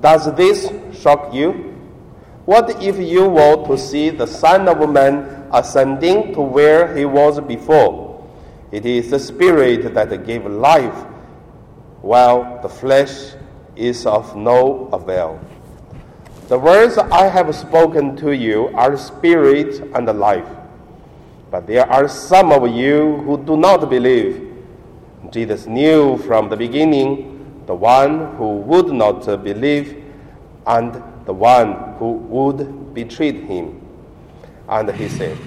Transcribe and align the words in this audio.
Does 0.00 0.34
this 0.34 0.70
shock 1.00 1.32
you? 1.34 1.70
What 2.46 2.82
if 2.82 2.98
you 2.98 3.28
were 3.28 3.66
to 3.66 3.78
see 3.78 4.10
the 4.10 4.26
Son 4.26 4.68
of 4.68 4.88
Man 4.90 5.48
ascending 5.52 6.34
to 6.34 6.40
where 6.40 6.96
he 6.96 7.04
was 7.04 7.40
before? 7.40 8.28
It 8.72 8.86
is 8.86 9.10
the 9.10 9.18
Spirit 9.18 9.94
that 9.94 10.26
gave 10.26 10.46
life, 10.46 10.94
while 12.02 12.60
the 12.62 12.68
flesh 12.68 13.34
is 13.76 14.06
of 14.06 14.36
no 14.36 14.88
avail. 14.92 15.40
The 16.48 16.58
words 16.58 16.98
I 16.98 17.28
have 17.28 17.54
spoken 17.54 18.16
to 18.16 18.32
you 18.32 18.68
are 18.74 18.96
spirit 18.96 19.80
and 19.94 20.06
life. 20.18 20.48
But 21.50 21.66
there 21.66 21.88
are 21.88 22.08
some 22.08 22.52
of 22.52 22.68
you 22.74 23.18
who 23.18 23.38
do 23.38 23.56
not 23.56 23.88
believe. 23.88 24.52
Jesus 25.30 25.66
knew 25.66 26.18
from 26.18 26.48
the 26.48 26.56
beginning 26.56 27.39
the 27.70 27.76
one 27.76 28.34
who 28.34 28.56
would 28.56 28.88
not 28.88 29.24
believe 29.44 30.02
and 30.66 30.92
the 31.24 31.32
one 31.32 31.94
who 32.00 32.14
would 32.14 32.92
betray 32.92 33.30
him. 33.30 33.80
And 34.68 34.90
he 34.90 35.08
said, 35.08 35.38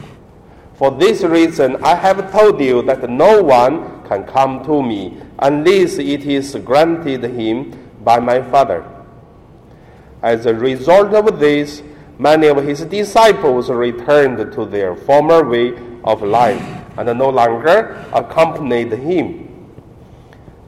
For 0.75 0.89
this 0.89 1.23
reason 1.23 1.83
I 1.83 1.95
have 1.95 2.31
told 2.31 2.61
you 2.61 2.81
that 2.83 3.09
no 3.09 3.43
one 3.43 4.07
can 4.07 4.23
come 4.23 4.63
to 4.63 4.81
me 4.81 5.21
unless 5.39 5.97
it 5.97 6.23
is 6.25 6.55
granted 6.63 7.25
him 7.25 7.77
by 8.05 8.19
my 8.19 8.41
Father. 8.41 8.85
As 10.21 10.45
a 10.45 10.55
result 10.55 11.13
of 11.13 11.41
this, 11.41 11.83
many 12.17 12.47
of 12.47 12.63
his 12.63 12.85
disciples 12.85 13.69
returned 13.69 14.53
to 14.53 14.63
their 14.63 14.95
former 14.95 15.43
way 15.43 15.73
of 16.05 16.21
life 16.21 16.63
and 16.97 17.19
no 17.19 17.29
longer 17.29 18.05
accompanied 18.13 18.93
him. 18.93 19.52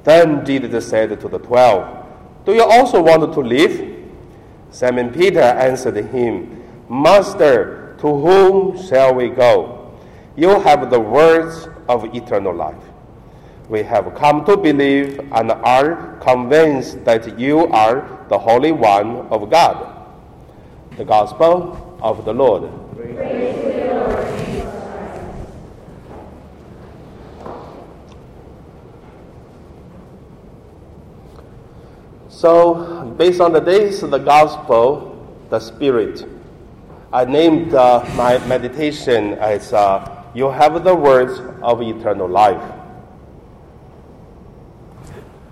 Then 0.06 0.46
Jesus 0.46 0.88
said 0.88 1.20
to 1.20 1.28
the 1.28 1.40
twelve, 1.40 2.06
Do 2.46 2.54
you 2.54 2.64
also 2.64 3.02
want 3.02 3.34
to 3.34 3.40
leave? 3.42 4.06
Simon 4.70 5.12
Peter 5.12 5.42
answered 5.42 5.96
him, 5.96 6.64
Master, 6.88 7.96
to 8.00 8.08
whom 8.08 8.78
shall 8.88 9.16
we 9.16 9.30
go? 9.30 9.92
You 10.36 10.60
have 10.60 10.90
the 10.92 11.00
words 11.00 11.68
of 11.90 12.14
eternal 12.14 12.54
life. 12.54 12.84
We 13.68 13.82
have 13.82 14.14
come 14.14 14.46
to 14.46 14.56
believe 14.56 15.20
and 15.32 15.52
are 15.52 16.18
convinced 16.22 17.04
that 17.06 17.40
you 17.40 17.66
are 17.68 18.26
the 18.30 18.38
Holy 18.38 18.72
One 18.72 19.28
of 19.32 19.50
God. 19.50 20.06
The 20.98 21.06
Gospel 21.06 21.98
of 22.00 22.26
the 22.26 22.34
Lord. 22.34 22.70
So, 32.46 33.12
based 33.18 33.42
on 33.42 33.54
the 33.54 33.60
days 33.60 34.04
of 34.04 34.12
the 34.12 34.20
Gospel, 34.20 35.18
the 35.50 35.60
Spirit, 35.60 36.28
I 37.12 37.26
named 37.26 37.74
uh, 37.74 38.06
my 38.16 38.38
meditation 38.46 39.34
as 39.40 39.74
uh, 39.74 40.24
You 40.36 40.52
Have 40.52 40.84
the 40.84 40.94
Words 40.94 41.40
of 41.64 41.82
Eternal 41.82 42.28
Life. 42.28 42.62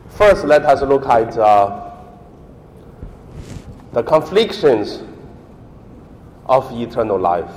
First, 0.10 0.46
let 0.46 0.66
us 0.66 0.84
look 0.84 1.08
at 1.08 1.36
uh, 1.36 1.96
the 3.94 4.04
conflictions 4.04 5.02
of 6.46 6.72
eternal 6.80 7.18
life. 7.18 7.50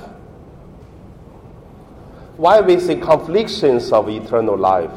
Why 2.37 2.61
we 2.61 2.79
say 2.79 2.95
conflictions 2.95 3.91
of 3.91 4.09
eternal 4.09 4.57
life? 4.57 4.89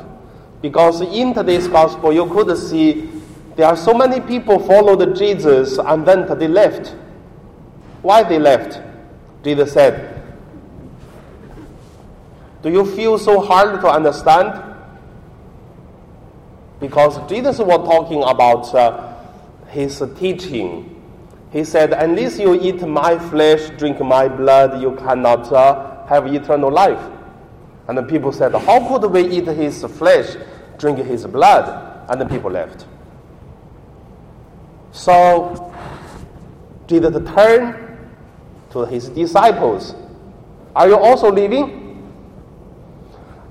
Because 0.62 1.02
in 1.02 1.34
today's 1.34 1.68
gospel, 1.68 2.10
you 2.10 2.24
could 2.24 2.56
see 2.56 3.19
there 3.56 3.66
are 3.66 3.76
so 3.76 3.92
many 3.92 4.20
people 4.20 4.58
followed 4.58 5.16
Jesus 5.16 5.78
and 5.78 6.06
then 6.06 6.26
they 6.38 6.48
left. 6.48 6.94
Why 8.02 8.22
they 8.22 8.38
left? 8.38 8.80
Jesus 9.42 9.72
said, 9.72 10.22
Do 12.62 12.70
you 12.70 12.84
feel 12.84 13.18
so 13.18 13.40
hard 13.40 13.80
to 13.80 13.88
understand? 13.88 14.62
Because 16.78 17.18
Jesus 17.28 17.58
was 17.58 17.86
talking 17.86 18.22
about 18.22 18.74
uh, 18.74 19.14
his 19.68 20.02
teaching. 20.18 20.96
He 21.52 21.64
said, 21.64 21.92
Unless 21.92 22.38
you 22.38 22.58
eat 22.60 22.80
my 22.86 23.18
flesh, 23.18 23.70
drink 23.78 24.00
my 24.00 24.28
blood, 24.28 24.80
you 24.80 24.94
cannot 24.96 25.52
uh, 25.52 26.06
have 26.06 26.26
eternal 26.26 26.70
life. 26.70 27.02
And 27.88 27.98
the 27.98 28.02
people 28.02 28.32
said, 28.32 28.54
How 28.54 28.86
could 28.88 29.10
we 29.10 29.28
eat 29.28 29.46
his 29.46 29.84
flesh, 29.84 30.36
drink 30.78 30.98
his 30.98 31.26
blood? 31.26 32.08
And 32.08 32.20
the 32.20 32.26
people 32.26 32.50
left. 32.50 32.86
So 34.92 35.74
Jesus 36.86 37.14
turned 37.34 37.98
to 38.70 38.84
his 38.84 39.08
disciples. 39.08 39.94
Are 40.74 40.88
you 40.88 40.96
also 40.96 41.30
leaving? 41.30 41.80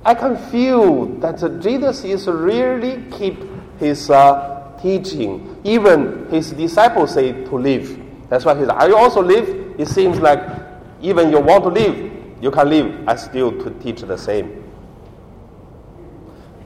I 0.06 0.14
can 0.14 0.38
feel 0.50 1.06
that 1.20 1.60
Jesus 1.62 2.04
is 2.04 2.28
really 2.28 3.04
keep 3.12 3.38
his 3.80 4.10
uh, 4.10 4.78
teaching. 4.82 5.60
Even 5.64 6.28
his 6.30 6.52
disciples 6.52 7.14
say 7.14 7.32
to 7.32 7.56
leave. 7.56 8.02
That's 8.30 8.46
why 8.46 8.56
he 8.56 8.62
said, 8.62 8.72
Are 8.72 8.88
you 8.88 8.96
also 8.96 9.22
leave? 9.22 9.76
It 9.78 9.88
seems 9.88 10.20
like 10.20 10.40
even 11.02 11.32
you 11.32 11.40
want 11.40 11.64
to 11.64 11.70
leave, 11.70 12.12
you 12.42 12.52
can 12.52 12.70
leave. 12.70 13.08
I 13.08 13.16
still 13.16 13.52
to 13.64 13.72
teach 13.82 14.02
the 14.02 14.18
same. 14.18 14.64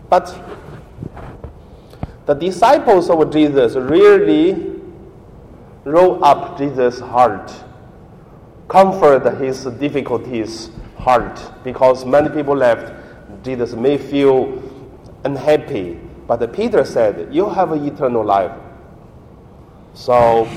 But 0.10 0.63
the 2.26 2.34
disciples 2.34 3.10
of 3.10 3.30
Jesus 3.32 3.76
really 3.76 4.80
roll 5.84 6.24
up 6.24 6.58
Jesus' 6.58 7.00
heart, 7.00 7.52
comfort 8.68 9.26
his 9.38 9.66
difficulties 9.66 10.70
heart, 10.98 11.40
because 11.64 12.06
many 12.06 12.30
people 12.30 12.56
left. 12.56 12.94
Jesus 13.44 13.74
may 13.74 13.98
feel 13.98 14.62
unhappy, 15.26 16.00
but 16.28 16.54
Peter 16.54 16.86
said, 16.86 17.28
"You 17.32 17.50
have 17.50 17.74
eternal 17.74 18.24
life." 18.24 18.54
So, 19.94 20.48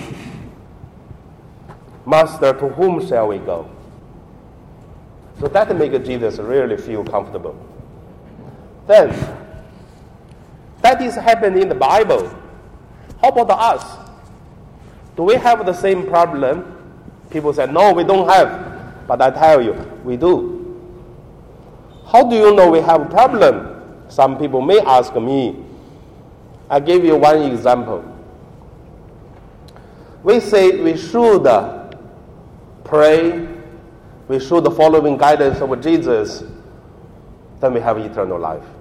Master, 2.06 2.52
to 2.52 2.68
whom 2.68 3.04
shall 3.04 3.26
we 3.28 3.38
go? 3.38 3.66
So 5.40 5.48
that 5.48 5.76
makes 5.76 5.98
Jesus 6.06 6.38
really 6.38 6.76
feel 6.76 7.02
comfortable. 7.02 7.56
Then, 8.86 9.12
that 10.86 11.02
is 11.02 11.16
happening 11.16 11.62
in 11.62 11.68
the 11.68 11.74
Bible. 11.74 12.28
How 13.20 13.30
about 13.30 13.50
us? 13.50 13.98
Do 15.16 15.24
we 15.24 15.34
have 15.34 15.66
the 15.66 15.72
same 15.72 16.06
problem? 16.06 16.62
People 17.28 17.52
say, 17.52 17.66
no, 17.66 17.92
we 17.92 18.04
don't 18.04 18.28
have. 18.28 19.08
But 19.08 19.20
I 19.20 19.30
tell 19.32 19.60
you, 19.60 19.72
we 20.04 20.16
do. 20.16 20.54
How 22.06 22.22
do 22.22 22.36
you 22.36 22.54
know 22.54 22.70
we 22.70 22.78
have 22.82 23.00
a 23.00 23.06
problem? 23.06 23.82
Some 24.08 24.38
people 24.38 24.60
may 24.60 24.78
ask 24.78 25.12
me. 25.16 25.56
I 26.70 26.78
give 26.78 27.04
you 27.04 27.16
one 27.16 27.42
example. 27.42 28.04
We 30.22 30.38
say 30.38 30.80
we 30.80 30.96
should 30.96 31.42
pray, 32.84 33.48
we 34.28 34.38
should 34.38 34.64
following 34.74 35.16
guidance 35.16 35.60
of 35.60 35.80
Jesus, 35.80 36.44
then 37.58 37.74
we 37.74 37.80
have 37.80 37.98
eternal 37.98 38.38
life. 38.38 38.75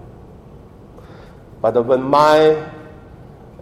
But 1.65 1.83
when 1.83 2.03
my, 2.03 2.63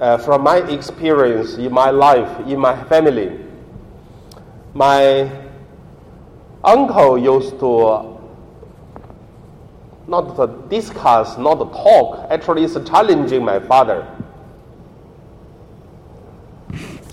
uh, 0.02 0.18
from 0.18 0.44
my 0.44 0.58
experience 0.58 1.54
in 1.54 1.72
my 1.72 1.90
life, 1.90 2.46
in 2.46 2.60
my 2.60 2.76
family, 2.84 3.40
my 4.74 5.32
uncle 6.66 7.18
used 7.18 7.58
to 7.62 8.20
not 10.06 10.36
to 10.36 10.48
discuss, 10.68 11.38
not 11.38 11.60
to 11.60 11.66
talk, 11.72 12.28
actually 12.30 12.66
is 12.66 12.78
challenging 12.86 13.46
my 13.46 13.62
father. 13.62 14.06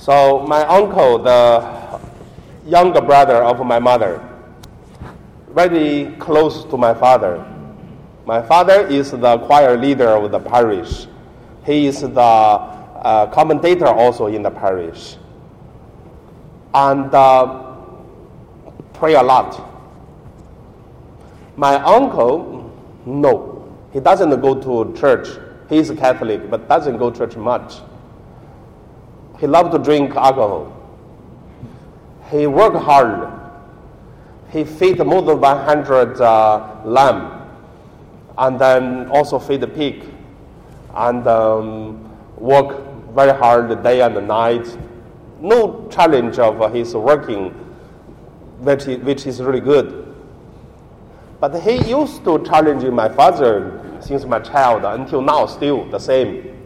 So 0.01 0.41
my 0.41 0.67
uncle, 0.67 1.19
the 1.19 2.01
younger 2.67 3.01
brother 3.01 3.45
of 3.45 3.65
my 3.65 3.79
mother, 3.79 4.29
very 5.51 6.17
close 6.19 6.65
to 6.65 6.77
my 6.77 6.95
father. 6.95 7.47
My 8.31 8.41
father 8.41 8.87
is 8.87 9.11
the 9.11 9.39
choir 9.39 9.77
leader 9.77 10.11
of 10.11 10.31
the 10.31 10.39
parish. 10.39 11.09
He 11.67 11.89
is 11.89 12.03
the 12.03 12.21
uh, 12.21 13.27
commentator 13.27 13.89
also 13.89 14.27
in 14.29 14.45
the 14.45 14.53
parish. 14.53 15.17
And 16.73 17.13
uh, 17.13 17.75
pray 18.93 19.15
a 19.15 19.23
lot. 19.25 19.61
My 21.57 21.75
uncle, 21.83 22.73
no, 23.05 23.69
he 23.93 23.99
doesn't 23.99 24.41
go 24.41 24.55
to 24.63 24.97
church. 24.97 25.27
He 25.69 25.79
is 25.79 25.91
Catholic, 25.91 26.49
but 26.49 26.69
doesn't 26.69 26.99
go 26.99 27.11
to 27.11 27.19
church 27.19 27.35
much. 27.37 27.79
He 29.41 29.49
loved 29.49 29.73
to 29.73 29.79
drink 29.81 30.15
alcohol. 30.15 30.73
He 32.31 32.47
worked 32.47 32.77
hard. 32.77 33.29
He 34.53 34.63
feed 34.63 35.05
more 35.05 35.21
than 35.21 35.41
100 35.41 36.21
uh, 36.21 36.77
lamb, 36.85 37.40
and 38.41 38.59
then 38.59 39.07
also 39.11 39.39
feed 39.39 39.61
the 39.61 39.69
pig, 39.69 40.03
and 40.95 41.27
um, 41.29 42.11
work 42.37 42.83
very 43.15 43.37
hard 43.37 43.83
day 43.83 44.01
and 44.01 44.27
night. 44.27 44.67
no 45.41 45.89
challenge 45.91 46.39
of 46.39 46.73
his 46.75 46.95
working, 46.95 47.51
which 48.61 48.87
is, 48.87 48.99
which 49.05 49.27
is 49.27 49.41
really 49.41 49.61
good. 49.61 50.15
But 51.41 51.59
he 51.61 51.77
used 51.89 52.25
to 52.25 52.43
challenge 52.45 52.85
my 52.85 53.09
father 53.09 53.99
since 54.01 54.25
my 54.25 54.39
child 54.41 54.85
until 54.85 55.23
now, 55.23 55.47
still 55.47 55.89
the 55.91 55.99
same. 55.99 56.57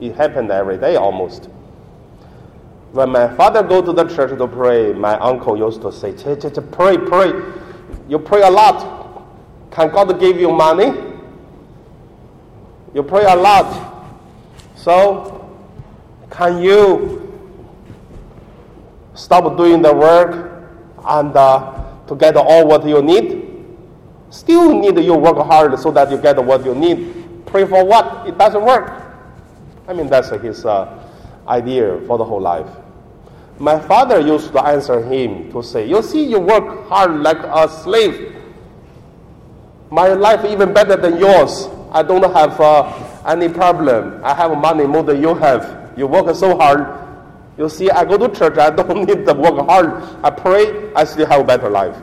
It 0.00 0.14
happened 0.14 0.50
every 0.50 0.78
day 0.78 0.96
almost. 0.96 1.48
When 2.92 3.10
my 3.10 3.28
father 3.36 3.62
go 3.62 3.82
to 3.82 3.92
the 3.92 4.04
church 4.04 4.36
to 4.38 4.46
pray, 4.48 4.92
my 4.94 5.18
uncle 5.18 5.56
used 5.56 5.82
to 5.82 5.92
say, 5.92 6.12
pray, 6.72 6.96
pray. 6.96 7.32
You 8.08 8.18
pray 8.18 8.42
a 8.42 8.50
lot. 8.50 8.95
Can 9.76 9.90
God 9.92 10.18
give 10.18 10.40
you 10.40 10.50
money? 10.50 10.88
You 12.94 13.02
pray 13.02 13.24
a 13.26 13.36
lot. 13.36 13.68
So, 14.74 15.52
can 16.30 16.62
you 16.62 17.30
stop 19.12 19.54
doing 19.58 19.82
the 19.82 19.92
work 19.94 20.64
and 21.04 21.36
uh, 21.36 21.84
to 22.08 22.16
get 22.16 22.38
all 22.38 22.66
what 22.66 22.86
you 22.88 23.02
need? 23.02 23.44
Still 24.30 24.72
need 24.80 24.98
you 25.04 25.12
work 25.12 25.36
hard 25.44 25.78
so 25.78 25.90
that 25.90 26.10
you 26.10 26.16
get 26.16 26.42
what 26.42 26.64
you 26.64 26.74
need. 26.74 27.44
Pray 27.44 27.66
for 27.66 27.84
what? 27.84 28.26
It 28.26 28.38
doesn't 28.38 28.64
work. 28.64 28.90
I 29.86 29.92
mean, 29.92 30.08
that's 30.08 30.30
his 30.30 30.64
uh, 30.64 31.06
idea 31.46 32.00
for 32.06 32.16
the 32.16 32.24
whole 32.24 32.40
life. 32.40 32.66
My 33.58 33.78
father 33.78 34.20
used 34.20 34.52
to 34.52 34.64
answer 34.64 35.02
him 35.02 35.52
to 35.52 35.62
say, 35.62 35.86
You 35.86 36.00
see, 36.02 36.24
you 36.24 36.40
work 36.40 36.88
hard 36.88 37.20
like 37.20 37.40
a 37.42 37.68
slave. 37.68 38.35
My 39.90 40.08
life 40.08 40.44
even 40.44 40.72
better 40.72 40.96
than 40.96 41.18
yours. 41.18 41.68
I 41.92 42.02
don't 42.02 42.22
have 42.34 42.60
uh, 42.60 42.92
any 43.26 43.48
problem. 43.48 44.20
I 44.24 44.34
have 44.34 44.56
money 44.58 44.86
more 44.86 45.02
than 45.02 45.20
you 45.20 45.34
have. 45.34 45.92
You 45.96 46.06
work 46.06 46.34
so 46.34 46.56
hard. 46.56 47.02
You 47.56 47.68
see, 47.68 47.90
I 47.90 48.04
go 48.04 48.18
to 48.18 48.28
church. 48.34 48.58
I 48.58 48.70
don't 48.76 49.04
need 49.06 49.24
to 49.26 49.32
work 49.34 49.64
hard. 49.66 50.02
I 50.24 50.30
pray. 50.30 50.92
I 50.94 51.04
still 51.04 51.26
have 51.26 51.40
a 51.40 51.44
better 51.44 51.70
life. 51.70 51.96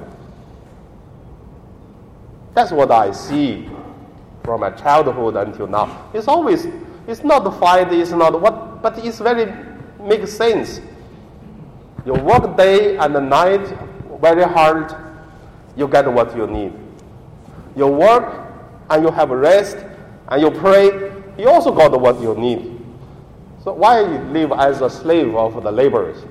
That's 2.53 2.71
what 2.71 2.91
I 2.91 3.11
see 3.11 3.67
from 4.43 4.61
my 4.61 4.69
childhood 4.71 5.35
until 5.35 5.67
now. 5.67 6.09
It's 6.13 6.27
always, 6.27 6.67
it's 7.07 7.23
not 7.23 7.43
fight, 7.59 7.91
it's 7.91 8.11
not 8.11 8.39
what, 8.39 8.81
but 8.81 8.97
it's 9.03 9.19
very 9.19 9.51
makes 9.99 10.31
sense. 10.33 10.81
You 12.05 12.13
work 12.13 12.55
day 12.57 12.97
and 12.97 13.13
night 13.29 13.65
very 14.21 14.43
hard, 14.43 14.93
you 15.75 15.87
get 15.87 16.11
what 16.11 16.35
you 16.35 16.45
need. 16.47 16.73
You 17.75 17.87
work 17.87 18.51
and 18.89 19.03
you 19.03 19.11
have 19.11 19.29
rest 19.29 19.77
and 20.29 20.41
you 20.41 20.51
pray, 20.51 21.11
you 21.37 21.49
also 21.49 21.71
got 21.73 21.99
what 21.99 22.21
you 22.21 22.35
need. 22.35 22.79
So 23.63 23.73
why 23.73 24.01
live 24.01 24.51
as 24.51 24.81
a 24.81 24.89
slave 24.89 25.35
of 25.35 25.61
the 25.63 25.71
laborers? 25.71 26.23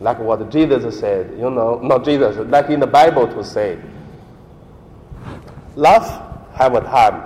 Like 0.00 0.18
what 0.18 0.50
Jesus 0.50 0.98
said, 0.98 1.32
you 1.32 1.50
know, 1.50 1.80
not 1.82 2.04
Jesus, 2.04 2.36
like 2.48 2.70
in 2.70 2.80
the 2.80 2.86
Bible 2.86 3.26
to 3.28 3.44
say, 3.44 3.78
love 5.76 6.04
have 6.54 6.74
a 6.74 6.80
time, 6.80 7.22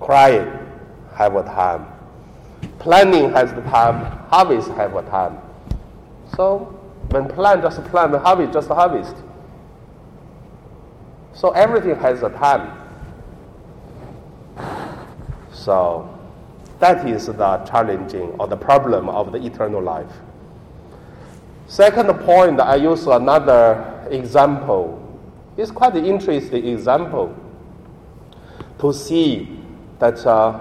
crying 0.00 0.50
have 1.14 1.36
a 1.36 1.42
time, 1.42 1.86
planning 2.78 3.30
has 3.32 3.52
the 3.52 3.60
time, 3.62 4.00
harvest 4.28 4.68
have 4.70 4.94
a 4.96 5.02
time. 5.02 5.38
So 6.36 6.58
when 7.10 7.28
plant, 7.28 7.62
just 7.62 7.82
plant, 7.84 8.14
harvest, 8.14 8.52
just 8.52 8.68
harvest. 8.68 9.16
So 11.34 11.50
everything 11.50 11.96
has 11.96 12.22
a 12.22 12.30
time. 12.30 12.76
So 15.52 16.08
that 16.78 17.06
is 17.08 17.26
the 17.26 17.58
challenging 17.70 18.34
or 18.38 18.46
the 18.46 18.56
problem 18.56 19.08
of 19.08 19.32
the 19.32 19.44
eternal 19.44 19.82
life. 19.82 20.12
Second 21.66 22.12
point, 22.20 22.60
I 22.60 22.76
use 22.76 23.06
another 23.06 24.06
example. 24.10 24.96
It's 25.56 25.70
quite 25.70 25.94
an 25.94 26.04
interesting 26.04 26.66
example 26.66 27.36
to 28.80 28.92
see 28.92 29.58
that 29.98 30.26
uh, 30.26 30.58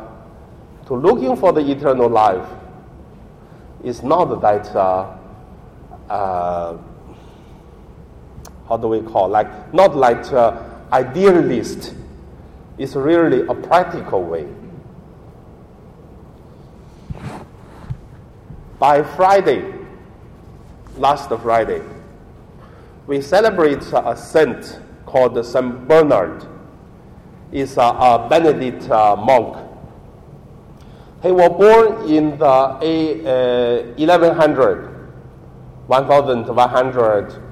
to 0.86 0.94
looking 0.94 1.36
for 1.36 1.54
the 1.54 1.62
eternal 1.62 2.10
life 2.10 2.48
is 3.84 4.04
not 4.04 4.42
that 4.42 4.68
uh, 4.76 5.16
uh, 6.10 6.78
how 8.70 8.78
do 8.78 8.88
we 8.88 9.02
call 9.02 9.28
like 9.28 9.74
not 9.74 9.98
like 9.98 10.32
uh, 10.32 10.64
idealist. 10.94 11.96
It's 12.78 12.96
really 12.96 13.42
a 13.48 13.54
practical 13.54 14.24
way. 14.24 14.48
By 18.78 19.04
Friday, 19.04 19.74
last 20.96 21.30
Friday, 21.42 21.82
we 23.08 23.22
celebrate 23.22 23.84
a 23.92 24.16
saint 24.16 24.80
called 25.06 25.46
Saint 25.46 25.88
Bernard. 25.88 26.46
He's 27.52 27.76
a, 27.76 27.82
a 27.82 28.28
Benedict 28.30 28.90
uh, 28.90 29.16
monk. 29.18 29.58
He 31.22 31.32
was 31.32 31.50
born 31.50 32.10
in 32.10 32.38
the 32.38 32.46
uh, 32.46 33.82
1100 33.98 34.90
1100 35.88 37.49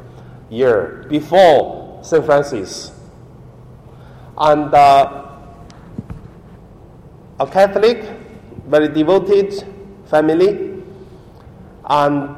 year 0.50 1.06
before 1.10 2.00
St. 2.04 2.26
Francis. 2.26 2.92
And 4.38 4.74
uh, 4.74 5.28
a 7.40 7.48
Catholic, 7.48 8.04
very 8.68 8.88
devoted 8.88 9.54
family, 10.10 10.82
and 11.86 12.30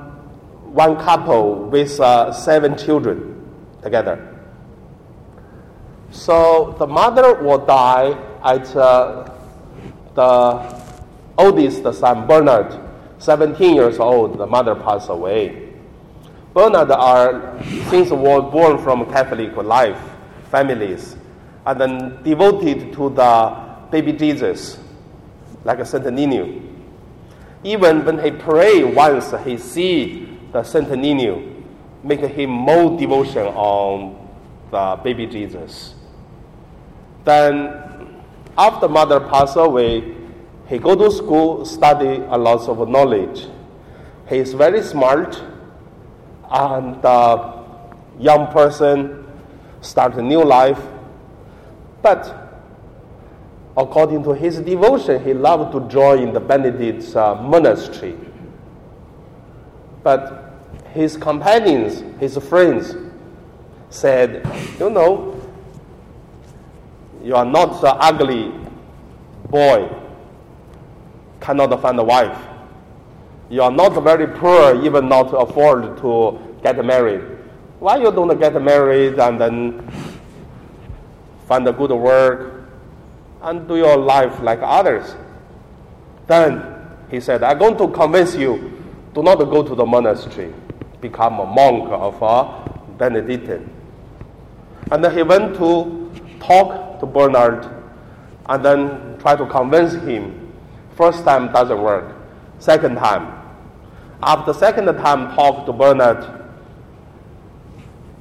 one 0.74 0.98
couple 0.98 1.66
with 1.70 2.00
uh, 2.00 2.32
seven 2.32 2.78
children 2.78 3.50
together. 3.82 4.26
So 6.12 6.76
the 6.80 6.88
mother 6.88 7.36
will 7.36 7.66
die 7.66 8.12
at 8.44 8.76
uh, 8.76 9.32
the 10.16 10.84
oldest 11.38 11.84
son, 12.00 12.28
Bernard, 12.28 12.80
17 13.20 13.76
years 13.76 14.00
old. 14.00 14.38
The 14.38 14.48
mother 14.48 14.76
passed 14.76 15.10
away. 15.10 15.69
Bernard 16.54 16.92
are 16.92 17.62
since 17.90 18.10
were 18.10 18.42
born 18.42 18.78
from 18.80 19.06
Catholic 19.12 19.56
life 19.56 20.00
families, 20.50 21.16
and 21.66 21.80
then 21.80 22.24
devoted 22.24 22.92
to 22.94 23.10
the 23.10 23.56
baby 23.92 24.14
Jesus, 24.14 24.80
like 25.64 25.86
Saint 25.86 26.12
Nino. 26.12 26.62
Even 27.64 28.04
when 28.06 28.24
he 28.24 28.32
pray 28.32 28.84
once, 28.84 29.34
he 29.46 29.58
see 29.58 30.38
the 30.52 30.64
Saint 30.64 30.90
Nino, 30.92 31.44
make 32.04 32.22
him 32.22 32.50
more 32.50 32.98
devotion 32.98 33.46
on 33.48 34.28
the 34.72 35.00
baby 35.04 35.28
Jesus. 35.28 35.94
Then, 37.26 37.74
after 38.58 38.88
mother 38.88 39.20
passed 39.20 39.58
away, 39.58 40.16
he 40.68 40.78
go 40.78 40.96
to 40.96 41.12
school, 41.12 41.66
study 41.66 42.24
a 42.28 42.38
lot 42.38 42.68
of 42.68 42.88
knowledge. 42.90 43.48
He 44.28 44.38
is 44.38 44.54
very 44.54 44.82
smart 44.82 45.42
and 46.52 47.02
the 47.02 47.54
young 48.20 48.48
person 48.52 49.26
start 49.82 50.16
a 50.16 50.22
new 50.22 50.44
life. 50.44 50.82
But 52.02 52.34
according 53.78 54.24
to 54.24 54.34
his 54.34 54.60
devotion, 54.60 55.24
he 55.24 55.34
loved 55.34 55.72
to 55.74 55.88
join 55.90 56.34
the 56.34 56.40
Benedict 56.40 57.16
uh, 57.16 57.36
monastery. 57.36 58.18
But 60.04 60.54
his 60.94 61.18
companions, 61.18 62.04
his 62.20 62.38
friends, 62.38 62.96
said, 63.90 64.46
You 64.80 64.90
know, 64.90 65.36
you 67.24 67.36
are 67.36 67.46
not 67.46 67.82
the 67.82 67.94
ugly 67.96 68.52
boy, 69.50 69.90
cannot 71.42 71.82
find 71.82 72.00
a 72.00 72.04
wife 72.04 72.49
you 73.50 73.64
are 73.64 73.72
not 73.72 74.02
very 74.04 74.28
poor, 74.28 74.84
even 74.86 75.10
not 75.10 75.34
afford 75.34 75.98
to 76.02 76.40
get 76.62 76.84
married. 76.86 77.22
Why 77.80 77.98
you 77.98 78.12
don't 78.12 78.38
get 78.40 78.62
married 78.62 79.20
and 79.20 79.42
then 79.42 79.92
find 81.48 81.68
a 81.68 81.74
good 81.74 81.92
work 81.92 82.70
and 83.42 83.68
do 83.68 83.78
your 83.78 83.98
life 83.98 84.40
like 84.42 84.60
others? 84.62 85.16
Then 86.28 86.62
he 87.10 87.20
said, 87.20 87.42
I'm 87.42 87.58
going 87.58 87.78
to 87.78 87.88
convince 87.88 88.36
you, 88.36 88.84
do 89.16 89.24
not 89.24 89.38
go 89.38 89.64
to 89.64 89.74
the 89.74 89.86
monastery, 89.86 90.54
become 91.02 91.40
a 91.40 91.46
monk 91.46 91.90
of 91.90 92.22
a 92.22 92.70
Benedictine. 92.98 93.68
And 94.92 95.04
then 95.04 95.16
he 95.16 95.24
went 95.24 95.56
to 95.58 96.12
talk 96.40 97.00
to 97.00 97.06
Bernard 97.06 97.68
and 98.48 98.64
then 98.64 99.18
try 99.20 99.36
to 99.36 99.46
convince 99.48 99.94
him. 99.94 100.54
First 100.96 101.24
time 101.24 101.52
doesn't 101.52 101.82
work. 101.82 102.19
Second 102.60 102.96
time, 102.96 103.40
after 104.22 104.54
second 104.54 104.86
time 104.98 105.34
talked 105.36 105.66
to 105.66 105.74
Bernard, 105.74 106.40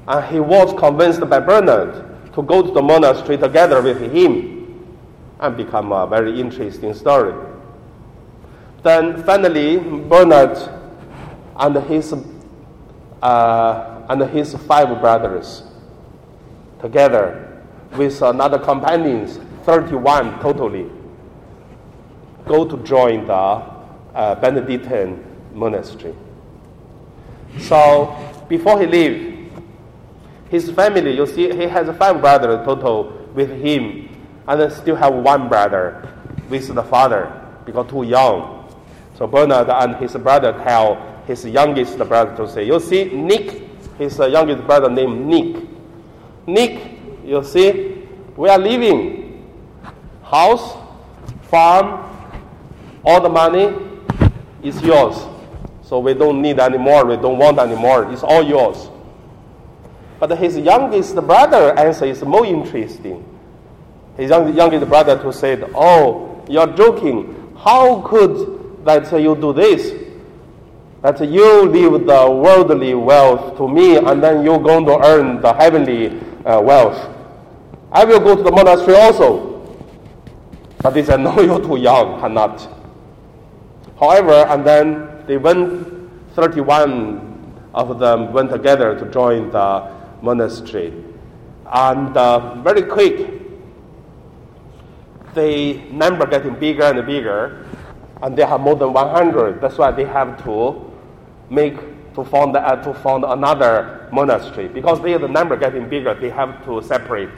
and 0.07 0.25
he 0.33 0.38
was 0.40 0.73
convinced 0.78 1.21
by 1.28 1.40
Bernard 1.40 2.33
to 2.33 2.42
go 2.42 2.62
to 2.62 2.73
the 2.73 2.80
monastery 2.80 3.37
together 3.37 3.83
with 3.83 4.00
him 4.00 4.87
and 5.40 5.57
become 5.57 5.92
a 5.92 6.07
very 6.07 6.40
interesting 6.40 6.95
story. 6.95 7.35
Then 8.85 9.23
finally, 9.25 9.78
Bernard 9.78 10.57
and 11.57 11.76
his, 11.88 12.14
uh, 13.21 14.02
and 14.09 14.23
his 14.30 14.54
five 14.54 15.00
brothers, 15.00 15.64
together 16.80 17.61
with 17.97 18.23
another 18.23 18.59
companions, 18.61 19.38
31 19.64 20.40
totally, 20.40 20.88
go 22.47 22.64
to 22.64 22.76
join 22.85 23.26
the 23.26 23.77
uh, 24.15 24.35
Benedictine 24.37 25.25
monastery. 25.53 26.15
So 27.61 28.17
before 28.49 28.81
he 28.81 28.87
leave, 28.87 29.53
his 30.50 30.71
family, 30.71 31.15
you 31.15 31.27
see, 31.27 31.55
he 31.55 31.65
has 31.65 31.95
five 31.97 32.21
brothers 32.21 32.65
total 32.65 33.12
with 33.35 33.50
him, 33.50 34.09
and 34.47 34.73
still 34.73 34.97
have 34.97 35.15
one 35.15 35.49
brother 35.49 36.09
with 36.49 36.75
the 36.75 36.83
father 36.83 37.31
because 37.67 37.88
too 37.91 38.05
young. 38.05 38.67
So 39.17 39.27
Bernard 39.27 39.69
and 39.69 39.97
his 39.97 40.15
brother 40.15 40.53
tell 40.65 41.23
his 41.27 41.45
youngest 41.45 41.99
brother 41.99 42.35
to 42.37 42.50
say, 42.50 42.65
you 42.65 42.81
see, 42.81 43.05
Nick, 43.05 43.62
his 43.99 44.17
youngest 44.19 44.65
brother 44.65 44.88
named 44.88 45.27
Nick. 45.27 45.67
Nick, 46.47 46.81
you 47.25 47.45
see, 47.45 48.07
we 48.37 48.49
are 48.49 48.59
leaving 48.59 49.45
house, 50.23 50.77
farm, 51.50 52.05
all 53.05 53.21
the 53.21 53.29
money 53.29 53.88
is 54.62 54.81
yours. 54.83 55.27
So 55.83 55.99
we 56.00 56.15
don't 56.15 56.43
need 56.43 56.59
anymore, 56.61 57.07
we 57.07 57.17
don't 57.17 57.38
want 57.38 57.59
anymore. 57.59 58.12
It's 58.12 58.23
all 58.23 58.43
yours. 58.43 58.91
But 60.21 60.37
his 60.37 60.59
youngest 60.59 61.15
brother 61.15 61.79
answer 61.79 62.05
is 62.05 62.23
more 62.23 62.45
interesting. 62.45 63.25
His 64.17 64.31
young, 64.31 64.55
youngest 64.55 64.88
brother 64.88 65.17
to 65.23 65.33
said, 65.33 65.71
"Oh, 65.75 66.43
you're 66.49 66.67
joking. 66.75 67.55
How 67.57 68.03
could 68.03 68.85
that 68.85 69.11
you 69.12 69.37
do 69.37 69.53
this? 69.53 69.95
That 71.03 71.21
you 71.21 71.62
leave 71.71 71.93
the 72.05 72.31
worldly 72.31 72.95
wealth 72.95 73.57
to 73.59 73.69
me, 73.69 73.97
and 73.97 74.23
then 74.23 74.45
you're 74.45 74.59
going 74.59 74.85
to 74.87 74.99
earn 75.07 75.41
the 75.41 75.53
heavenly 75.55 76.19
uh, 76.45 76.61
wealth. 76.61 76.99
I 77.93 78.05
will 78.05 78.19
go 78.21 78.35
to 78.35 78.43
the 78.43 78.50
monastery 78.50 78.97
also." 78.97 79.47
But 80.83 80.97
he 80.97 81.05
said, 81.05 81.21
"No, 81.21 81.41
you're 81.49 81.61
too 81.61 81.77
young, 81.77 82.21
cannot." 82.21 82.77
However, 83.99 84.47
and 84.49 84.64
then 84.64 85.25
they 85.26 85.37
went. 85.37 85.97
Thirty-one 86.35 87.28
of 87.75 87.99
them 87.99 88.33
went 88.33 88.50
together 88.50 88.99
to 88.99 89.07
join 89.11 89.50
the 89.50 89.90
monastery. 90.23 90.93
And 91.67 92.17
uh, 92.17 92.55
very 92.62 92.83
quick, 92.83 93.43
the 95.35 95.75
number 95.90 96.26
getting 96.26 96.55
bigger 96.55 96.85
and 96.85 97.07
bigger, 97.07 97.67
and 98.23 98.37
they 98.37 98.45
have 98.45 98.61
more 98.61 98.75
than 98.75 98.93
100. 98.93 99.61
That's 99.61 99.78
why 99.78 99.90
they 99.90 100.05
have 100.05 100.43
to 100.45 100.90
make 101.50 101.76
to 102.14 102.25
found 102.25 102.57
uh, 102.57 102.76
to 102.83 102.95
found 102.95 103.25
another 103.25 104.09
monastery 104.12 104.69
because 104.69 105.00
they 105.02 105.17
the 105.17 105.28
number 105.28 105.57
getting 105.57 105.88
bigger. 105.88 106.14
They 106.14 106.31
have 106.31 106.64
to 106.64 106.83
separate. 106.83 107.31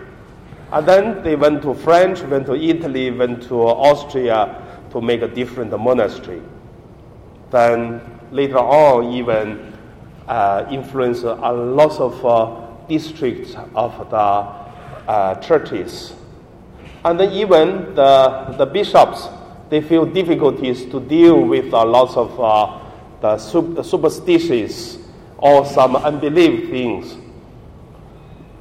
And 0.72 0.86
then 0.86 1.22
they 1.24 1.34
went 1.34 1.62
to 1.62 1.74
French, 1.74 2.22
went 2.22 2.46
to 2.46 2.54
Italy, 2.54 3.10
went 3.10 3.42
to 3.48 3.60
Austria 3.62 4.62
to 4.90 5.00
make 5.00 5.22
a 5.22 5.28
different 5.28 5.78
monastery. 5.78 6.42
Then 7.50 8.00
later 8.30 8.58
on, 8.58 9.12
even 9.12 9.76
uh, 10.28 10.66
influence 10.70 11.22
a 11.22 11.52
lot 11.52 11.98
of 12.00 12.24
uh, 12.24 12.86
districts 12.88 13.54
of 13.74 14.10
the 14.10 14.16
uh, 14.16 15.34
churches. 15.40 16.14
And 17.04 17.18
then 17.18 17.32
even 17.32 17.94
the, 17.94 18.54
the 18.58 18.66
bishops, 18.66 19.28
they 19.70 19.80
feel 19.80 20.04
difficulties 20.04 20.84
to 20.86 21.00
deal 21.00 21.40
with 21.40 21.72
a 21.72 21.84
lot 21.84 22.16
of 22.16 22.40
uh, 22.40 22.80
the 23.20 23.38
superstitions 23.82 24.98
or 25.38 25.64
some 25.64 25.96
unbelief 25.96 26.70
things. 26.70 27.16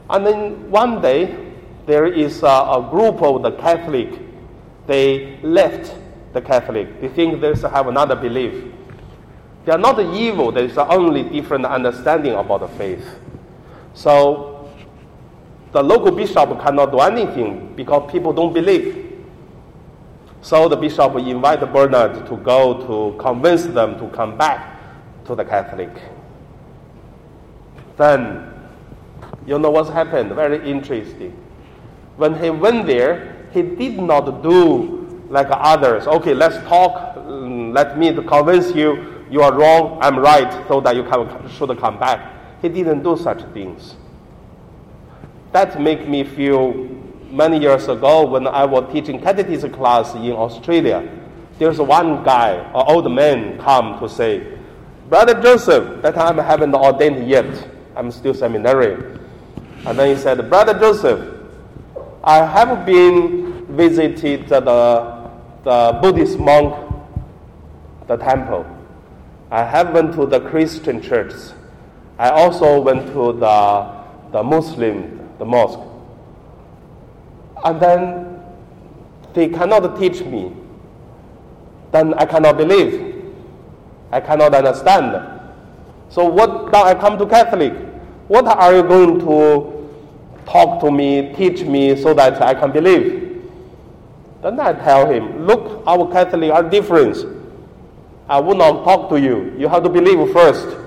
And 0.10 0.26
then 0.26 0.72
one 0.72 1.02
day, 1.02 1.54
there 1.86 2.06
is 2.08 2.44
a, 2.44 2.48
a, 2.48 2.88
group 2.90 3.22
of 3.22 3.42
the 3.42 3.52
Catholic. 3.52 4.10
They 4.88 5.40
left 5.42 5.96
the 6.40 6.48
Catholic. 6.48 7.02
They 7.02 7.10
think 7.10 7.42
they 7.42 7.54
have 7.70 7.88
another 7.88 8.16
belief. 8.16 8.72
They 9.66 9.72
are 9.72 9.78
not 9.78 10.00
evil. 10.00 10.52
There 10.52 10.64
is 10.64 10.78
only 10.78 11.24
different 11.24 11.66
understanding 11.66 12.34
about 12.34 12.62
the 12.62 12.68
faith. 12.68 13.06
So 13.94 14.70
the 15.72 15.84
local 15.84 16.12
bishop 16.12 16.60
cannot 16.62 16.92
do 16.92 17.00
anything 17.00 17.74
because 17.76 18.10
people 18.12 18.34
don't 18.34 18.54
believe. 18.54 19.06
So 20.42 20.70
the 20.70 20.78
bishop 20.78 21.16
invite 21.18 21.60
Bernard 21.74 22.26
to 22.28 22.38
go 22.38 22.88
to 22.88 23.18
convince 23.20 23.66
them 23.66 24.00
to 24.00 24.08
come 24.16 24.38
back 24.38 24.80
to 25.26 25.36
the 25.36 25.44
Catholic. 25.44 25.90
Then, 27.98 28.54
you 29.46 29.60
know 29.60 29.70
what's 29.70 29.90
happened? 29.90 30.32
Very 30.32 30.70
interesting. 30.70 31.36
When 32.16 32.42
he 32.42 32.50
went 32.50 32.88
there, 32.88 33.46
he 33.52 33.62
did 33.62 34.00
not 34.00 34.42
do 34.42 34.99
like 35.30 35.48
others. 35.50 36.08
Okay, 36.08 36.34
let's 36.34 36.58
talk. 36.68 37.16
Mm, 37.16 37.74
let 37.74 37.98
me 37.98 38.14
convince 38.14 38.74
you 38.76 39.20
you 39.30 39.42
are 39.42 39.54
wrong, 39.54 40.00
I'm 40.02 40.18
right, 40.18 40.52
so 40.68 40.82
that 40.82 40.96
you 40.96 41.04
can, 41.04 41.50
should 41.52 41.78
come 41.80 42.00
back. 42.00 42.62
He 42.62 42.70
didn't 42.70 43.04
do 43.04 43.16
such 43.16 43.44
things. 43.54 43.96
That 45.52 45.80
make 45.80 46.08
me 46.08 46.24
feel 46.24 46.74
many 47.30 47.60
years 47.60 47.88
ago 47.88 48.26
when 48.26 48.48
I 48.48 48.66
was 48.66 48.92
teaching 48.92 49.22
catechism 49.22 49.72
class 49.72 50.16
in 50.16 50.32
Australia. 50.32 51.08
There's 51.60 51.78
one 51.80 52.24
guy, 52.24 52.54
an 52.54 52.74
old 52.74 53.12
man, 53.12 53.60
come 53.60 54.00
to 54.00 54.10
say, 54.10 54.58
Brother 55.10 55.40
Joseph, 55.42 56.02
that 56.02 56.18
I 56.18 56.34
haven't 56.42 56.74
ordained 56.74 57.28
yet. 57.28 57.68
I'm 57.96 58.12
still 58.12 58.34
seminary. 58.34 59.20
And 59.86 59.98
then 59.98 60.16
he 60.16 60.22
said, 60.22 60.50
Brother 60.50 60.78
Joseph, 60.80 61.36
I 62.24 62.46
have 62.46 62.86
been 62.86 63.66
visited 63.68 64.48
the, 64.50 64.62
the 65.64 66.00
Buddhist 66.02 66.40
monk, 66.40 66.74
the 68.08 68.18
temple. 68.18 68.66
I 69.52 69.64
have 69.64 69.94
went 69.94 70.14
to 70.16 70.26
the 70.26 70.40
Christian 70.40 71.02
church. 71.02 71.34
I 72.18 72.30
also 72.30 72.82
went 72.82 73.08
to 73.08 73.34
the, 73.34 74.04
the 74.32 74.44
Muslim, 74.44 75.30
the 75.40 75.46
mosque. 75.46 75.80
And 77.64 77.80
then 77.80 78.42
they 79.34 79.50
cannot 79.50 79.98
teach 80.00 80.22
me. 80.22 80.52
Then 81.92 82.14
I 82.16 82.26
cannot 82.26 82.58
believe. 82.58 83.24
I 84.12 84.20
cannot 84.20 84.54
understand. 84.54 85.40
So 86.10 86.26
what 86.26 86.72
now 86.72 86.84
I 86.84 86.96
come 86.96 87.18
to 87.18 87.26
Catholic? 87.26 87.74
What 88.28 88.46
are 88.46 88.76
you 88.76 88.84
going 88.84 89.20
to 89.20 89.90
talk 90.46 90.82
to 90.82 90.92
me, 90.92 91.34
teach 91.36 91.62
me 91.62 91.96
so 91.96 92.14
that 92.14 92.42
I 92.42 92.54
can 92.54 92.72
believe? 92.72 93.29
Then 94.42 94.60
I 94.60 94.74
tell 94.74 95.10
him, 95.10 95.46
look, 95.46 95.84
our 95.86 96.10
Catholic 96.12 96.52
are 96.52 96.64
different. 96.64 97.18
I 98.30 98.40
will 98.40 98.56
not 98.56 98.84
talk 98.84 99.10
to 99.10 99.20
you. 99.20 99.54
You 99.58 99.68
have 99.68 99.84
to 99.84 99.90
believe 99.90 100.32
first. 100.32 100.78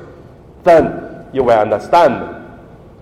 Then 0.62 1.26
you 1.32 1.42
will 1.42 1.58
understand. 1.58 2.38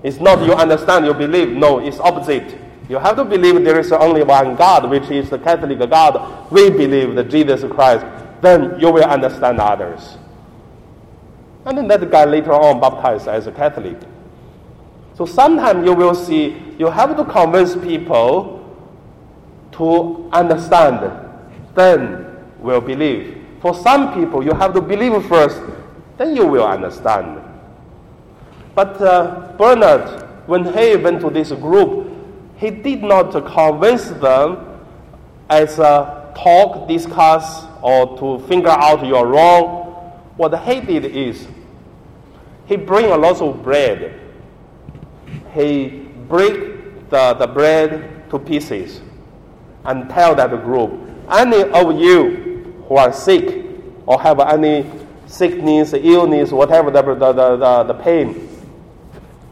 It's 0.03 0.19
not 0.19 0.45
you 0.45 0.55
understand, 0.55 1.07
you 1.07 1.15
believe. 1.15 1.51
No, 1.51 1.79
it's 1.79 2.01
opposite. 2.01 2.59
You 2.89 2.99
have 2.99 3.17
to 3.17 3.25
believe 3.25 3.63
there 3.65 3.79
is 3.79 3.93
only 3.93 4.25
one 4.25 4.57
God, 4.57 4.91
which 4.91 5.11
is 5.11 5.31
the 5.31 5.39
Catholic 5.39 5.79
God. 5.79 6.51
We 6.51 6.71
believe 6.71 7.15
that 7.15 7.29
Jesus 7.29 7.63
Christ. 7.73 8.05
Then 8.41 8.81
you 8.81 8.91
will 8.91 9.05
understand 9.05 9.61
others. 9.61 10.17
And 11.67 11.77
then 11.77 11.89
that 11.89 12.11
guy 12.11 12.25
later 12.25 12.53
on 12.53 12.81
baptized 12.81 13.29
as 13.29 13.47
a 13.47 13.53
Catholic. 13.53 13.99
So 15.15 15.27
sometimes 15.27 15.85
you 15.85 15.93
will 15.93 16.15
see 16.15 16.57
you 16.79 16.87
have 16.87 17.15
to 17.17 17.25
convince 17.27 17.77
people 17.77 18.60
to 19.81 20.29
understand, 20.35 21.11
then 21.75 22.27
will 22.59 22.83
believe. 22.83 23.43
For 23.63 23.75
some 23.75 24.13
people, 24.13 24.45
you 24.45 24.53
have 24.53 24.75
to 24.75 24.81
believe 24.83 25.25
first, 25.27 25.59
then 26.19 26.37
you 26.37 26.47
will 26.47 26.67
understand. 26.67 27.41
But 28.75 29.01
uh, 29.01 29.55
Bernard, 29.57 30.29
when 30.47 30.67
he 30.67 30.97
went 30.97 31.23
to 31.23 31.31
this 31.31 31.51
group, 31.53 32.13
he 32.57 32.69
did 32.71 33.03
not 33.03 33.31
convince 33.33 34.11
them 34.11 34.79
as 35.49 35.79
a 35.79 36.31
talk, 36.37 36.87
discuss, 36.87 37.65
or 37.81 38.19
to 38.19 38.47
figure 38.49 38.69
out 38.69 39.07
you're 39.07 39.27
wrong. 39.27 39.87
What 40.37 40.61
he 40.61 40.81
did 40.83 41.07
is 41.07 41.49
he 42.67 42.77
bring 42.77 43.07
a 43.07 43.17
lot 43.17 43.41
of 43.41 43.63
bread. 43.63 44.21
He 45.55 46.07
break 46.29 47.09
the, 47.09 47.33
the 47.33 47.47
bread 47.47 48.29
to 48.31 48.39
pieces 48.39 49.01
and 49.85 50.09
tell 50.11 50.35
that 50.35 50.51
group, 50.65 50.93
any 51.31 51.63
of 51.63 51.99
you 51.99 52.85
who 52.89 52.97
are 52.97 53.13
sick 53.13 53.65
or 54.07 54.21
have 54.21 54.41
any 54.41 54.85
sickness, 55.27 55.93
illness, 55.93 56.51
whatever 56.51 56.91
the, 56.91 57.03
the, 57.03 57.57
the, 57.57 57.85
the 57.85 57.95
pain, 57.95 58.51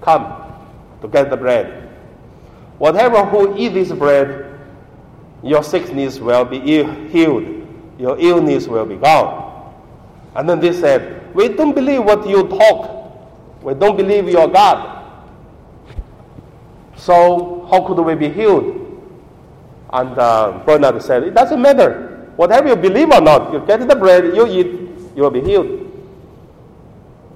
Come 0.01 0.43
to 1.03 1.09
get 1.09 1.31
the 1.31 1.37
bread. 1.37 1.89
Whatever 2.79 3.25
who 3.25 3.57
eat 3.59 3.71
this 3.71 3.93
bread, 3.93 4.59
your 5.43 5.63
sickness 5.63 6.19
will 6.19 6.45
be 6.45 6.61
healed, 6.61 7.67
your 7.99 8.19
illness 8.19 8.67
will 8.67 8.87
be 8.87 8.97
gone. 8.97 9.75
And 10.35 10.49
then 10.49 10.61
they 10.61 10.73
said, 10.73 11.35
We 11.35 11.49
don't 11.49 11.75
believe 11.75 12.05
what 12.05 12.29
you 12.29 12.49
talk. 12.49 13.63
We 13.63 13.75
don't 13.75 13.97
believe 13.97 14.29
your 14.29 14.49
God. 14.49 14.95
So, 16.97 17.67
how 17.71 17.87
could 17.87 17.99
we 17.99 18.15
be 18.15 18.29
healed? 18.29 18.88
And 19.91 20.19
uh, 20.19 20.63
Bernard 20.67 21.03
said, 21.03 21.23
It 21.23 21.35
doesn't 21.35 21.61
matter. 21.61 22.31
Whatever 22.37 22.69
you 22.69 22.77
believe 22.77 23.11
or 23.11 23.21
not, 23.21 23.53
you 23.53 23.61
get 23.67 23.87
the 23.87 23.97
bread, 23.97 24.25
you 24.37 24.47
eat, 24.47 24.67
you 25.17 25.23
will 25.23 25.31
be 25.31 25.41
healed. 25.41 25.85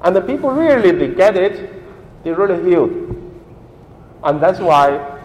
And 0.03 0.15
the 0.15 0.21
people 0.21 0.51
really 0.51 0.93
they 0.93 1.15
get 1.15 1.37
it, 1.37 1.73
they 2.25 2.33
really 2.33 2.63
healed. 2.69 2.91
And 4.23 4.41
that's 4.41 4.61
why, 4.61 5.21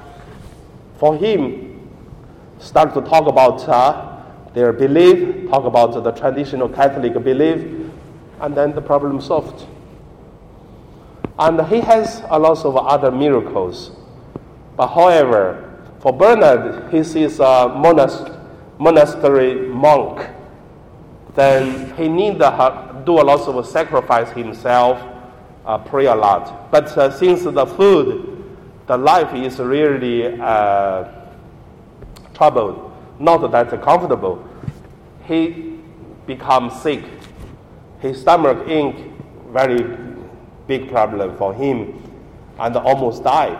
for 0.97 1.15
him, 1.15 1.89
start 2.59 2.93
to 2.95 3.01
talk 3.01 3.27
about 3.27 3.67
uh, 3.69 4.23
their 4.53 4.73
belief, 4.73 5.49
talk 5.49 5.65
about 5.65 6.03
the 6.03 6.11
traditional 6.11 6.69
Catholic 6.69 7.13
belief, 7.23 7.91
and 8.41 8.55
then 8.55 8.73
the 8.73 8.81
problem 8.81 9.21
solved. 9.21 9.67
And 11.37 11.61
he 11.67 11.81
has 11.81 12.23
a 12.29 12.39
lot 12.39 12.65
of 12.65 12.75
other 12.75 13.11
miracles. 13.11 13.91
But 14.75 14.87
however, 14.87 15.66
for 15.99 16.13
Bernard, 16.13 16.91
he 16.91 16.99
is 16.99 17.39
a 17.39 17.71
monast- 17.75 18.37
monastery 18.79 19.67
monk. 19.67 20.27
Then 21.33 21.95
he 21.95 22.07
need 22.07 22.39
to 22.39 23.01
do 23.05 23.19
a 23.19 23.23
lot 23.23 23.47
of 23.47 23.65
sacrifice 23.65 24.29
himself, 24.31 24.99
uh, 25.65 25.77
pray 25.77 26.05
a 26.05 26.15
lot. 26.15 26.71
But 26.71 26.95
uh, 26.97 27.11
since 27.11 27.43
the 27.43 27.65
food, 27.65 28.43
the 28.87 28.97
life 28.97 29.33
is 29.33 29.59
really 29.59 30.39
uh, 30.39 31.05
troubled, 32.33 32.91
not 33.19 33.51
that 33.51 33.69
comfortable, 33.81 34.43
he 35.25 35.79
becomes 36.25 36.79
sick. 36.81 37.03
His 37.99 38.21
stomach 38.21 38.67
ink, 38.67 39.13
very 39.51 39.97
big 40.67 40.89
problem 40.89 41.35
for 41.37 41.53
him, 41.53 42.03
and 42.59 42.75
almost 42.77 43.23
died. 43.23 43.57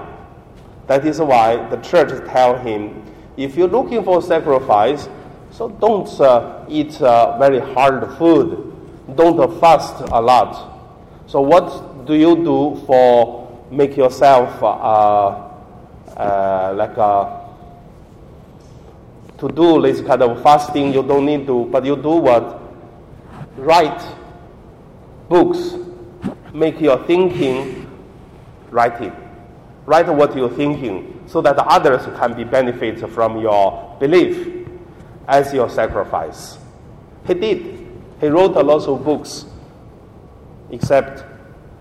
That 0.88 1.06
is 1.06 1.20
why 1.20 1.58
the 1.70 1.78
church 1.78 2.10
tell 2.30 2.58
him, 2.58 3.04
if 3.36 3.56
you're 3.58 3.68
looking 3.68 4.04
for 4.04 4.22
sacrifice, 4.22 5.10
so 5.52 5.70
don't 5.70 6.08
uh, 6.22 6.66
eat 6.70 7.00
uh, 7.02 7.38
very 7.38 7.60
hard 7.60 8.18
food, 8.18 8.74
don't 9.16 9.38
uh, 9.40 9.48
fast 9.60 10.02
a 10.12 10.22
lot. 10.22 10.80
So 11.28 11.42
what 11.42 12.06
do 12.06 12.14
you 12.14 12.38
do 12.38 12.82
for 12.86 13.68
make 13.70 13.98
yourself 13.98 14.64
uh, 14.64 15.28
uh, 16.16 16.74
like 16.76 16.98
uh, 16.98 17.42
to 19.40 19.50
do 19.50 19.82
this 19.82 20.00
kind 20.00 20.22
of 20.22 20.42
fasting? 20.42 20.94
You 20.94 21.04
don't 21.04 21.26
need 21.26 21.46
to, 21.48 21.66
but 21.66 21.84
you 21.84 21.98
do 21.98 22.12
what? 22.12 22.62
Write 23.58 24.02
books, 25.28 25.74
make 26.54 26.80
your 26.80 27.04
thinking 27.06 27.90
writing 28.72 29.27
write 29.88 30.08
what 30.10 30.36
you're 30.36 30.52
thinking 30.52 31.24
so 31.26 31.42
that 31.42 31.58
others 31.58 32.06
can 32.20 32.36
be 32.36 32.44
benefit 32.44 33.00
from 33.10 33.40
your 33.40 33.96
belief 34.00 34.68
as 35.28 35.54
your 35.54 35.70
sacrifice. 35.70 36.58
He 37.26 37.34
did. 37.34 37.88
He 38.20 38.28
wrote 38.28 38.56
a 38.58 38.62
lot 38.62 38.86
of 38.88 39.04
books 39.04 39.46
except 40.70 41.24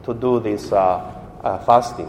to 0.05 0.15
do 0.15 0.39
this 0.41 0.73
uh, 0.73 0.77
uh, 1.43 1.59
fasting. 1.65 2.09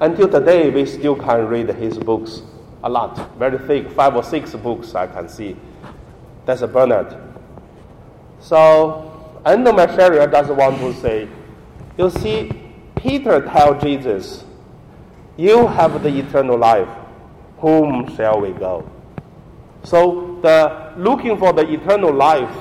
Until 0.00 0.28
today, 0.28 0.68
we 0.68 0.84
still 0.84 1.16
can 1.16 1.46
read 1.46 1.68
his 1.70 1.98
books 1.98 2.42
a 2.84 2.88
lot, 2.88 3.38
very 3.38 3.58
thick, 3.58 3.90
five 3.92 4.14
or 4.14 4.22
six 4.22 4.54
books 4.54 4.94
I 4.94 5.06
can 5.06 5.28
see. 5.28 5.56
That's 6.44 6.60
a 6.60 6.68
Bernard. 6.68 7.16
So, 8.40 9.40
end 9.46 9.66
of 9.66 9.76
my 9.76 9.86
sharing, 9.94 10.20
I 10.20 10.26
just 10.26 10.50
want 10.50 10.78
to 10.78 10.92
say, 11.00 11.28
you 11.96 12.10
see, 12.10 12.52
Peter 12.96 13.40
tell 13.40 13.78
Jesus, 13.78 14.44
you 15.36 15.66
have 15.66 16.02
the 16.02 16.08
eternal 16.08 16.58
life. 16.58 16.88
Whom 17.58 18.14
shall 18.16 18.40
we 18.40 18.50
go? 18.50 18.88
So 19.84 20.38
the 20.42 20.92
looking 20.96 21.38
for 21.38 21.52
the 21.52 21.68
eternal 21.72 22.12
life 22.12 22.54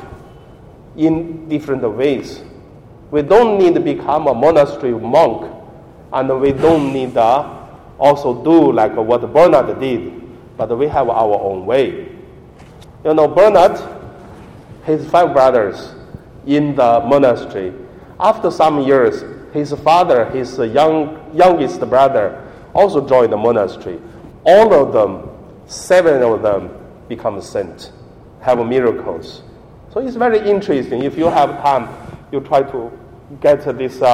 in 0.95 1.47
different 1.49 1.83
ways. 1.83 2.41
We 3.09 3.21
don't 3.21 3.57
need 3.57 3.73
to 3.75 3.79
become 3.79 4.27
a 4.27 4.33
monastery 4.33 4.93
monk, 4.93 5.51
and 6.13 6.39
we 6.39 6.51
don't 6.53 6.93
need 6.93 7.13
to 7.15 7.67
also 7.99 8.43
do 8.43 8.71
like 8.71 8.95
what 8.95 9.21
Bernard 9.33 9.79
did, 9.79 10.57
but 10.57 10.75
we 10.77 10.87
have 10.87 11.09
our 11.09 11.39
own 11.41 11.65
way. 11.65 12.07
You 13.03 13.13
know, 13.13 13.27
Bernard, 13.27 13.79
his 14.85 15.09
five 15.09 15.33
brothers 15.33 15.93
in 16.45 16.75
the 16.75 17.01
monastery, 17.05 17.73
after 18.19 18.49
some 18.51 18.81
years, 18.81 19.23
his 19.53 19.73
father, 19.73 20.25
his 20.25 20.57
young, 20.57 21.31
youngest 21.35 21.79
brother, 21.81 22.50
also 22.73 23.07
joined 23.07 23.33
the 23.33 23.37
monastery. 23.37 23.99
All 24.45 24.73
of 24.73 24.93
them, 24.93 25.29
seven 25.67 26.21
of 26.23 26.41
them, 26.41 26.69
become 27.07 27.41
saints, 27.41 27.91
have 28.41 28.65
miracles. 28.65 29.43
So 29.91 29.99
it's 29.99 30.15
very 30.15 30.39
interesting. 30.49 31.03
If 31.03 31.17
you 31.17 31.25
have 31.25 31.61
time, 31.61 31.89
you 32.31 32.39
try 32.39 32.63
to 32.63 32.91
get 33.41 33.63
this 33.77 34.01
uh, 34.01 34.07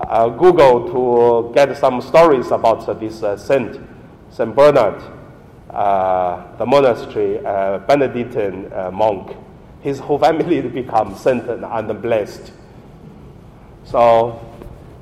uh, 0.00 0.28
Google 0.30 0.88
to 0.92 1.54
get 1.54 1.76
some 1.76 2.00
stories 2.00 2.50
about 2.50 2.88
uh, 2.88 2.94
this 2.94 3.20
saint, 3.44 3.78
Saint 4.30 4.54
Bernard, 4.56 5.02
uh, 5.70 6.56
the 6.56 6.66
monastery 6.66 7.44
uh, 7.44 7.78
Benedictine 7.78 8.72
uh, 8.72 8.90
monk. 8.90 9.36
His 9.82 9.98
whole 9.98 10.18
family 10.18 10.60
become 10.82 11.14
saint 11.16 11.48
and 11.48 12.02
blessed. 12.02 12.52
So, 13.84 14.30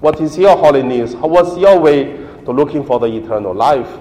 what 0.00 0.20
is 0.20 0.36
your 0.38 0.56
holiness? 0.56 1.14
What's 1.14 1.56
your 1.56 1.78
way 1.80 2.27
to 2.48 2.52
looking 2.54 2.82
for 2.82 2.98
the 2.98 3.04
eternal 3.04 3.52
life. 3.52 3.98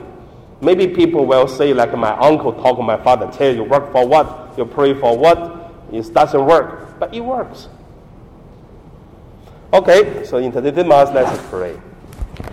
Maybe 0.61 0.87
people 0.87 1.25
will 1.25 1.49
say, 1.49 1.73
like 1.73 1.95
my 1.97 2.17
uncle 2.17 2.53
talk, 2.53 2.79
my 2.79 2.95
father 2.95 3.29
tell 3.29 3.53
you, 3.53 3.65
work 3.65 3.91
for 3.91 4.07
what? 4.07 4.53
You 4.57 4.63
pray 4.63 4.93
for 4.93 5.17
what? 5.17 5.73
It 5.91 6.13
doesn't 6.13 6.45
work, 6.45 6.97
but 6.97 7.13
it 7.13 7.19
works. 7.19 7.67
Okay, 9.73 10.23
so 10.23 10.37
in 10.37 10.53
today's 10.53 10.85
mass, 10.85 11.13
let's 11.13 11.45
pray. 11.49 11.77